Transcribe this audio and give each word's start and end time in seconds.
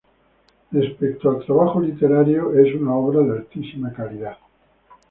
Respecto 0.71 1.29
al 1.29 1.45
trabajo 1.45 1.79
literario, 1.79 2.55
es 2.57 2.73
una 2.73 2.95
obra 2.95 3.19
de 3.21 3.37
altísima 3.37 3.93
calidad. 3.93 4.35